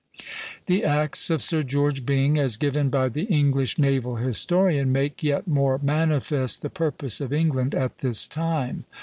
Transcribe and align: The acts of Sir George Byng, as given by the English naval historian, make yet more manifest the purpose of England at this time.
The 0.65 0.83
acts 0.83 1.29
of 1.29 1.43
Sir 1.43 1.61
George 1.61 2.07
Byng, 2.07 2.39
as 2.39 2.57
given 2.57 2.89
by 2.89 3.07
the 3.07 3.25
English 3.25 3.77
naval 3.77 4.15
historian, 4.15 4.91
make 4.91 5.21
yet 5.21 5.47
more 5.47 5.77
manifest 5.77 6.63
the 6.63 6.71
purpose 6.71 7.21
of 7.21 7.31
England 7.31 7.75
at 7.75 7.99
this 7.99 8.27
time. 8.27 8.85